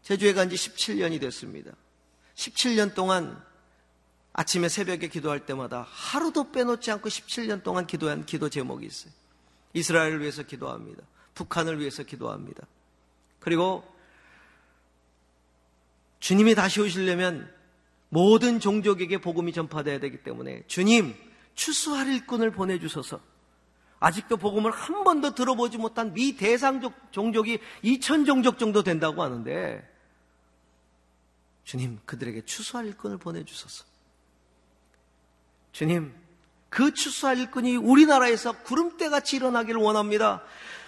[0.03, 1.71] 제주에 간 지 17년이 됐습니다.
[2.36, 3.41] 17년 동안
[4.33, 9.12] 아침에 새벽에 기도할 때마다 하루도 빼놓지 않고 17년 동안 기도한 기도 제목이 있어요.
[9.78, 11.04] 이스라엘을 위해서 기도합니다.
[11.34, 12.66] 북한을 위해서 기도합니다.
[13.40, 13.84] 그리고
[16.20, 17.52] 주님이 다시 오시려면
[18.10, 21.16] 모든 종족에게 복음이 전파돼야 되기 때문에 주님
[21.54, 23.20] 추수할 일꾼을 보내주셔서
[24.00, 29.88] 아직도 복음을 한 번도 들어보지 못한 미대상족 종족이 2천 종족 정도 된다고 하는데
[31.63, 33.86] 주님 그들에게 추수할 일꾼을 보내주셔서
[35.72, 36.13] 주님
[36.69, 40.43] 그 추수할 일꾼이 우리나라에서 구름대같이 일어나기를 원합니다.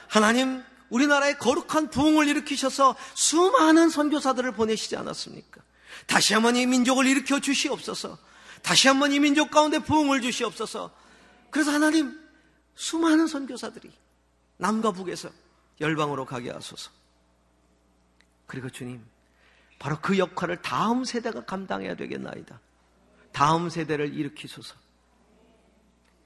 [0.08, 5.62] 하나님 우리나라에 거룩한 부흥을 일으키셔서 수많은 선교사들을 보내시지 않았습니까?
[6.08, 8.18] 다시 한번 이 민족을 일으켜 주시옵소서.
[8.62, 10.92] 다시 한번 이 민족 가운데 부흥을 주시옵소서.
[11.52, 12.20] 그래서 하나님
[12.76, 13.92] 수많은 선교사들이
[14.58, 15.30] 남과 북에서
[15.80, 16.92] 열방으로 가게 하소서.
[18.48, 19.06] 그리고 주님,
[19.78, 22.60] 바로 그 역할을 다음 세대가 감당해야 되겠나이다.
[23.32, 24.76] 다음 세대를 일으키소서.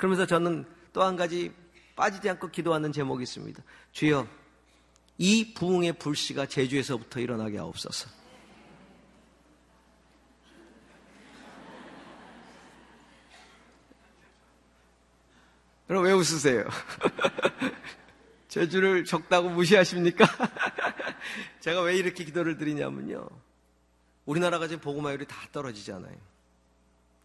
[0.03, 1.53] 그러면서 저는 또 한 가지
[1.95, 3.63] 빠지지 않고 기도하는 제목이 있습니다.
[3.93, 4.27] 주여,
[5.17, 8.09] 이 부흥의 불씨가 제주에서부터 일어나게 하옵소서.
[15.89, 16.67] 여러분 왜 웃으세요?
[18.49, 20.25] 제주를 적다고 무시하십니까?
[21.61, 23.25] 제가 왜 이렇게 기도를 드리냐면요.
[24.25, 26.17] 우리나라가 지금 보고마율이 다 떨어지잖아요.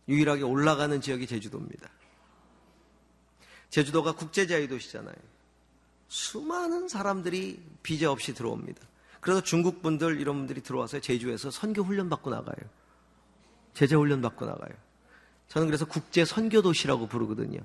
[0.07, 1.91] 유일하게 올라가는 지역이 제주도입니다.
[3.71, 5.15] 제주도가 국제자유 도시잖아요.
[6.09, 8.81] 수많은 사람들이 비자 없이 들어옵니다.
[9.21, 12.57] 그래서 중국 분들 이런 분들이 들어와서 제주에서 선교 훈련 받고 나가요.
[13.75, 14.73] 제자 훈련 받고 나가요.
[15.49, 17.61] 저는 그래서 국제 선교 도시라고 부르거든요.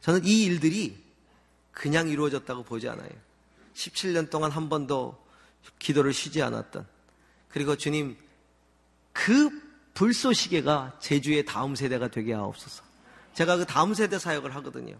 [0.00, 1.02] 저는 이 일들이
[1.72, 3.10] 그냥 이루어졌다고 보지 않아요.
[3.74, 5.22] 17년 동안 한 번도
[5.78, 6.86] 기도를 쉬지 않았던
[7.48, 8.16] 그리고 주님
[9.12, 9.50] 그
[9.94, 12.89] 불쏘시개가 제주의 다음 세대가 되게 하옵소서.
[13.34, 14.98] 제가 그 다음 세대 사역을 하거든요.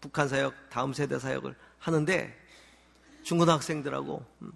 [0.00, 2.46] 북한 사역, 다음 세대 사역을 하는데
[3.22, 4.52] 중고등학생들하고 음,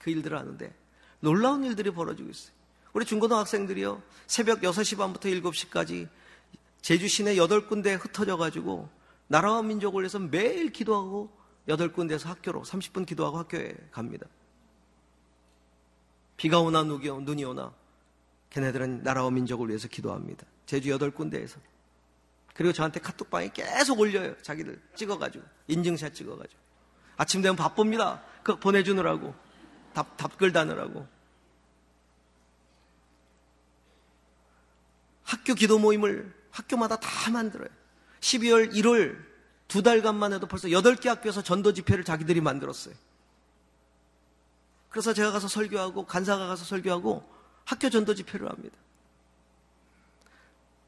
[0.00, 0.74] 그 일들을 하는데
[1.20, 2.52] 놀라운 일들이 벌어지고 있어요.
[2.92, 4.02] 우리 중고등학생들이요.
[4.26, 6.08] 새벽 6시 반부터 7시까지
[6.82, 8.88] 제주 시내 8군데 흩어져 가지고
[9.28, 11.30] 나라와 민족을 위해서 매일 기도하고
[11.68, 14.26] 8군데에서 학교로 30분 기도하고 학교에 갑니다.
[16.36, 17.72] 비가 오나 눈이 오나
[18.50, 20.46] 걔네들은 나라와 민족을 위해서 기도합니다.
[20.66, 21.58] 제주 8군데에서.
[22.54, 24.36] 그리고 저한테 카톡방에 계속 올려요.
[24.42, 25.44] 자기들 찍어가지고.
[25.68, 26.60] 인증샷 찍어가지고.
[27.16, 28.22] 아침 되면 바쁩니다.
[28.42, 29.34] 그거 보내주느라고.
[29.92, 31.06] 답, 답글 다느라고.
[35.22, 37.68] 학교 기도 모임을 학교마다 다 만들어요.
[38.20, 39.16] 12월 1월
[39.68, 42.94] 두 달간만 해도 벌써 8개 학교에서 전도 집회를 자기들이 만들었어요.
[44.88, 47.24] 그래서 제가 가서 설교하고 간사가 가서 설교하고
[47.64, 48.76] 학교 전도 집회를 합니다.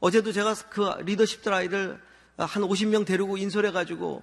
[0.03, 1.97] 어제도 제가 그 리더십들 아이들
[2.35, 4.21] 한 50명 데리고 인솔해가지고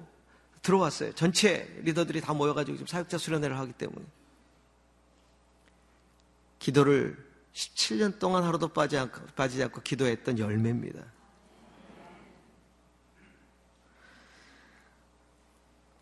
[0.61, 1.15] 들어왔어요.
[1.15, 4.05] 전체 리더들이 다 모여가지고 지금 사역자 수련회를 하기 때문에.
[6.59, 7.17] 기도를
[7.55, 11.03] 17년 동안 하루도 빠지 않고, 빠지지 않고 기도했던 열매입니다.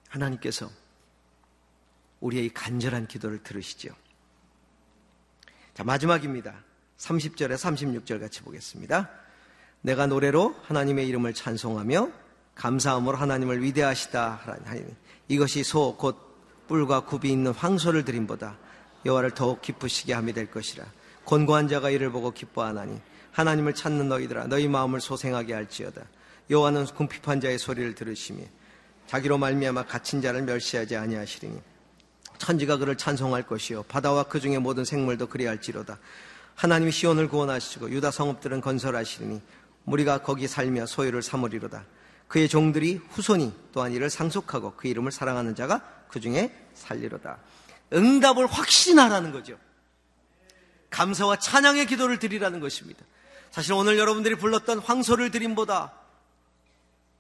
[0.09, 0.69] 하나님께서
[2.19, 3.95] 우리의 간절한 기도를 들으시죠.
[5.75, 6.65] 자, 마지막입니다.
[6.97, 9.28] 30절에 36절 같이 보겠습니다.
[9.83, 12.11] 내가 노래로 하나님의 이름을 찬송하며
[12.55, 14.95] 감사함으로 하나님을 위대하시다 하나님.
[15.29, 16.29] 이것이 소 곧
[16.69, 18.57] 뿔과 굽이 있는 황소를 드림보다
[19.07, 20.85] 여호와를 더욱 기쁘시게 함이 될 것이라.
[21.25, 23.01] 곤고한 자가 이를 보고 기뻐하나니
[23.33, 26.03] 하나님을 찾는 너희들아 너희 마음을 소생하게 할지어다.
[26.51, 28.43] 여호와는 궁핍한 자의 소리를 들으시며
[29.07, 31.59] 자기로 말미암아 갇힌 자를 멸시하지 아니하시리니
[32.39, 35.99] 천지가 그를 찬송할 것이요 바다와 그 중에 모든 생물도 그리할지로다.
[36.55, 39.41] 하나님이 시온을 구원하시고 유다 성읍들은 건설하시리니
[39.89, 41.85] 무리가 거기 살며 소유를 삼으리로다.
[42.29, 47.39] 그의 종들이 후손이 또한 이를 상속하고 그 이름을 사랑하는 자가 그 중에 살리로다.
[47.93, 49.59] 응답을 확신하라는 거죠.
[50.91, 53.05] 감사와 찬양의 기도를 드리라는 것입니다.
[53.51, 55.93] 사실 오늘 여러분들이 불렀던 황소를 드림보다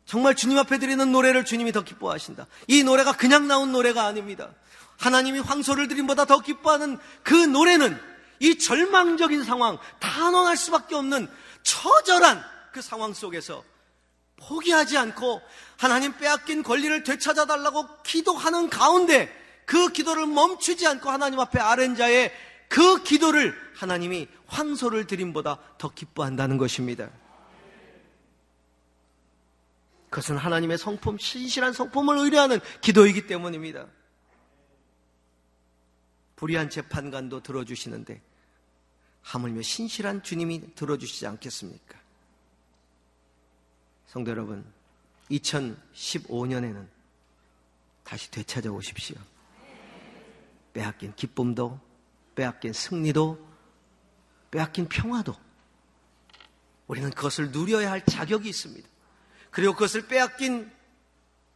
[0.04, 2.46] 정말 주님 앞에 드리는 노래를 주님이 더 기뻐하신다.
[2.66, 4.50] 이 노래가 그냥 나온 노래가 아닙니다.
[4.98, 7.98] 하나님이 황소를 드림보다 더 기뻐하는 그 노래는
[8.40, 11.28] 이 절망적인 상황, 단언할 수밖에 없는
[11.62, 13.64] 처절한 그 상황 속에서
[14.36, 15.42] 포기하지 않고
[15.76, 19.32] 하나님 빼앗긴 권리를 되찾아 달라고 기도하는 가운데
[19.66, 22.32] 그 기도를 멈추지 않고 하나님 앞에 아른 자의
[22.68, 27.10] 그 기도를 하나님이 황소를 드림보다 더 기뻐한다는 것입니다.
[30.10, 33.86] 그것은 하나님의 성품, 신실한 성품을 의뢰하는 기도이기 때문입니다.
[36.36, 38.22] 불의한 재판관도 들어주시는데
[39.22, 41.97] 하물며 신실한 주님이 들어주시지 않겠습니까?
[44.08, 44.64] 성도 여러분,
[45.30, 46.88] 2015년에는
[48.04, 49.16] 다시 되찾아오십시오.
[50.72, 51.78] 빼앗긴 기쁨도,
[52.34, 53.46] 빼앗긴 승리도,
[54.50, 55.36] 빼앗긴 평화도
[56.86, 58.88] 우리는 그것을 누려야 할 자격이 있습니다.
[59.50, 60.72] 그리고 그것을 빼앗긴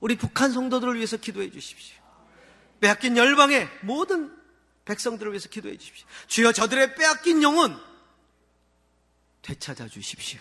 [0.00, 1.96] 우리 북한 성도들을 위해서 기도해 주십시오.
[2.80, 4.36] 빼앗긴 열방의 모든
[4.84, 6.06] 백성들을 위해서 기도해 주십시오.
[6.26, 7.80] 주여 저들의 빼앗긴 영혼
[9.40, 10.38] 되찾아 주십시오.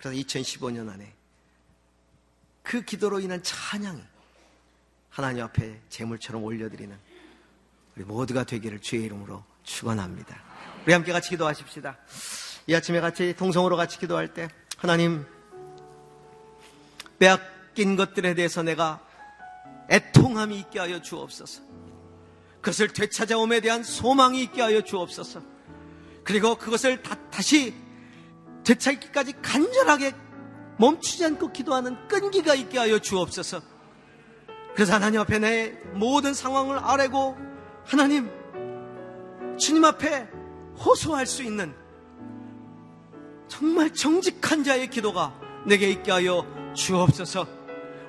[0.00, 1.12] 그래서 2015년 안에
[2.62, 4.02] 그 기도로 인한 찬양이
[5.10, 6.96] 하나님 앞에 제물처럼 올려드리는
[7.96, 10.42] 우리 모두가 되기를 주의 이름으로 축원합니다.
[10.84, 11.98] 우리 함께 같이 기도하십시다.
[12.66, 15.26] 이 아침에 같이 동성으로 같이 기도할 때 하나님
[17.18, 19.06] 빼앗긴 것들에 대해서 내가
[19.90, 21.62] 애통함이 있게 하여 주옵소서.
[22.62, 25.42] 그것을 되찾아옴에 대한 소망이 있게 하여 주옵소서.
[26.24, 27.74] 그리고 그것을 다, 다시
[28.64, 30.12] 되찾기까지 간절하게
[30.78, 33.60] 멈추지 않고 기도하는 끈기가 있게 하여 주옵소서.
[34.74, 37.36] 그래서 하나님 앞에 내 모든 상황을 아뢰고
[37.84, 38.30] 하나님
[39.58, 40.28] 주님 앞에
[40.78, 41.74] 호소할 수 있는
[43.46, 45.34] 정말 정직한 자의 기도가
[45.66, 47.46] 내게 있게 하여 주옵소서.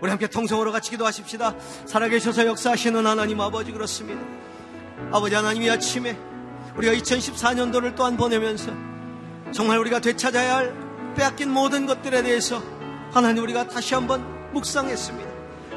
[0.01, 1.55] 우리 함께 통성으로 같이 기도하십시다.
[1.85, 4.21] 살아계셔서 역사하시는 하나님 아버지 그렇습니다.
[5.11, 6.17] 아버지 하나님 이 아침에
[6.77, 8.71] 우리가 2014년도를 또한 보내면서
[9.51, 12.61] 정말 우리가 되찾아야 할 빼앗긴 모든 것들에 대해서
[13.11, 15.29] 하나님 우리가 다시 한번 묵상했습니다.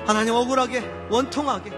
[0.06, 1.72] 하나님 억울하게 원통하게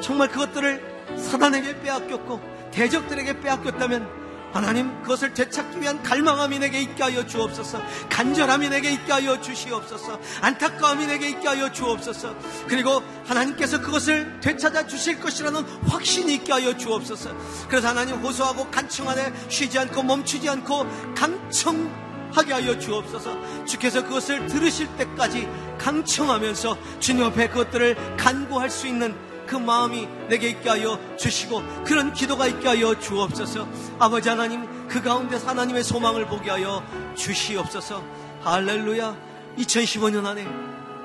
[0.00, 2.40] 정말 그것들을 사단에게 빼앗겼고
[2.72, 4.21] 대적들에게 빼앗겼다면
[4.52, 7.82] 하나님 그것을 되찾기 위한 갈망함이 내게 있게 하여 주옵소서.
[8.10, 10.20] 간절함이 내게 있게 하여 주시옵소서.
[10.42, 12.34] 안타까움이 내게 있게 하여 주옵소서.
[12.68, 17.34] 그리고 하나님께서 그것을 되찾아 주실 것이라는 확신이 있게 하여 주옵소서.
[17.68, 23.64] 그래서 하나님 호소하고 간청하되 쉬지 않고 멈추지 않고 강청하게 하여 주옵소서.
[23.64, 25.48] 주께서 그것을 들으실 때까지
[25.78, 32.46] 강청하면서 주님 앞에 그것들을 간구할 수 있는 그 마음이 내게 있게 하여 주시고 그런 기도가
[32.46, 33.68] 있게 하여 주옵소서.
[33.98, 36.82] 아버지 하나님 그 가운데 하나님의 소망을 보게 하여
[37.14, 38.02] 주시옵소서.
[38.40, 39.14] 할렐루야.
[39.58, 40.46] 2015년 안에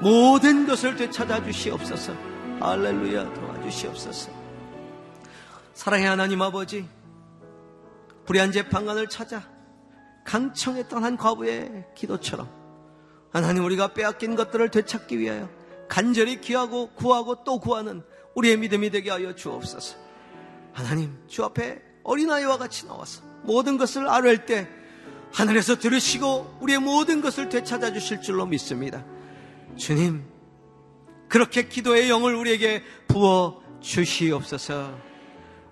[0.02, 2.14] 모든 것을 되찾아 주시옵소서.
[2.62, 3.34] 할렐루야.
[3.34, 4.32] 도와주시옵소서.
[5.74, 6.88] 사랑의 하나님 아버지
[8.26, 9.44] 불의한 재판관을 찾아
[10.24, 12.50] 강청했던 한 과부의 기도처럼
[13.32, 15.50] 하나님 우리가 빼앗긴 것들을 되찾기 위하여
[15.90, 18.04] 간절히 기하고 구하고 또 구하는
[18.38, 19.98] 우리의 믿음이 되게 하여 주옵소서.
[20.72, 24.68] 하나님 주 앞에 어린아이와 같이 나와서 모든 것을 아뢰할 때
[25.34, 29.04] 하늘에서 들으시고 우리의 모든 것을 되찾아 주실 줄로 믿습니다.
[29.76, 30.24] 주님
[31.28, 34.96] 그렇게 기도의 영을 우리에게 부어 주시옵소서.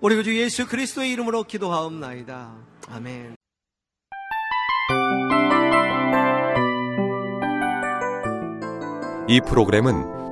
[0.02, 2.56] 우리 주 예수 그리스도의 이름으로 기도하옵나이다.
[2.90, 3.36] 아멘.
[9.28, 10.15] 이 프로그램은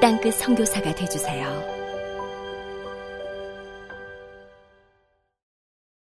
[0.00, 1.79] 땅끝 성교사가 되주세요